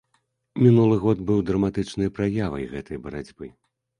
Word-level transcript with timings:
Мінулы 0.63 0.95
год 1.03 1.17
быў 1.31 1.43
драматычнай 1.49 2.09
праявай 2.17 2.65
гэтай 2.73 2.97
барацьбы. 3.07 3.45